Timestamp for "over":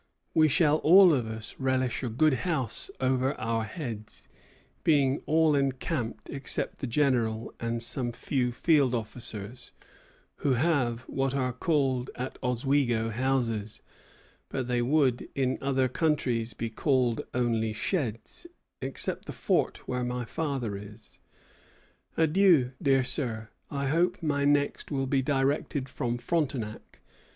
2.99-3.35